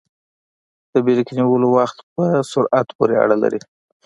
د 0.91 0.93
بریک 1.05 1.29
نیولو 1.37 1.67
وخت 1.77 1.97
په 2.13 2.23
سرعت 2.51 2.87
پورې 2.97 3.15
اړه 3.23 3.35
لري 3.43 3.61